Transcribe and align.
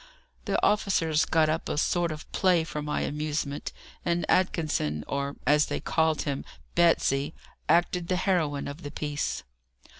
The 0.45 0.59
officers 0.65 1.25
got 1.25 1.47
up 1.47 1.69
a 1.69 1.77
sort 1.77 2.11
of 2.11 2.25
play 2.31 2.63
for 2.63 2.81
my 2.81 3.01
amusement, 3.01 3.71
and 4.03 4.25
Atkinson, 4.27 5.03
or, 5.07 5.35
as 5.45 5.67
they 5.67 5.79
called 5.79 6.23
him, 6.23 6.43
Betsy, 6.73 7.35
acted 7.69 8.07
the 8.07 8.15
heroine 8.15 8.67
of 8.67 8.81
the 8.81 8.89
piece. 8.89 9.43